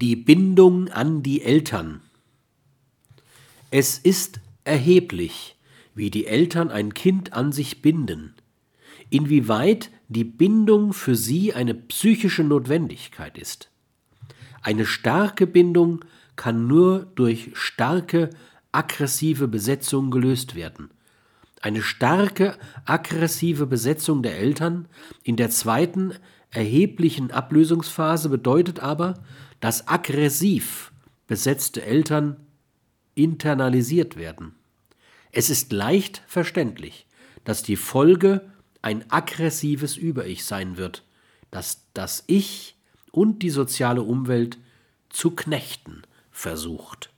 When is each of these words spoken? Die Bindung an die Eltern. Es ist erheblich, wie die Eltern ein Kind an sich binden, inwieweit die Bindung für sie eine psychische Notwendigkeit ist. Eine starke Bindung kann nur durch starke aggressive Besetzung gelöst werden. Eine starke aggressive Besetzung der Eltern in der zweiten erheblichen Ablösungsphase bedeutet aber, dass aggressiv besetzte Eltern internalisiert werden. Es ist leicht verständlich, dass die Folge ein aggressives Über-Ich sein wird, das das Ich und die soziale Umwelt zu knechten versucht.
Die 0.00 0.14
Bindung 0.14 0.90
an 0.90 1.24
die 1.24 1.42
Eltern. 1.42 2.02
Es 3.72 3.98
ist 3.98 4.38
erheblich, 4.62 5.56
wie 5.96 6.08
die 6.12 6.26
Eltern 6.26 6.70
ein 6.70 6.94
Kind 6.94 7.32
an 7.32 7.50
sich 7.50 7.82
binden, 7.82 8.34
inwieweit 9.10 9.90
die 10.06 10.22
Bindung 10.22 10.92
für 10.92 11.16
sie 11.16 11.52
eine 11.52 11.74
psychische 11.74 12.44
Notwendigkeit 12.44 13.36
ist. 13.36 13.72
Eine 14.62 14.86
starke 14.86 15.48
Bindung 15.48 16.04
kann 16.36 16.68
nur 16.68 17.04
durch 17.16 17.50
starke 17.54 18.30
aggressive 18.70 19.48
Besetzung 19.48 20.12
gelöst 20.12 20.54
werden. 20.54 20.90
Eine 21.60 21.82
starke 21.82 22.56
aggressive 22.84 23.66
Besetzung 23.66 24.22
der 24.22 24.38
Eltern 24.38 24.88
in 25.22 25.36
der 25.36 25.50
zweiten 25.50 26.14
erheblichen 26.50 27.30
Ablösungsphase 27.30 28.28
bedeutet 28.28 28.80
aber, 28.80 29.14
dass 29.60 29.88
aggressiv 29.88 30.92
besetzte 31.26 31.84
Eltern 31.84 32.36
internalisiert 33.14 34.16
werden. 34.16 34.54
Es 35.32 35.50
ist 35.50 35.72
leicht 35.72 36.22
verständlich, 36.26 37.06
dass 37.44 37.62
die 37.62 37.76
Folge 37.76 38.50
ein 38.80 39.10
aggressives 39.10 39.96
Über-Ich 39.96 40.44
sein 40.44 40.76
wird, 40.76 41.04
das 41.50 41.86
das 41.92 42.24
Ich 42.28 42.76
und 43.10 43.42
die 43.42 43.50
soziale 43.50 44.02
Umwelt 44.02 44.58
zu 45.10 45.32
knechten 45.32 46.02
versucht. 46.30 47.10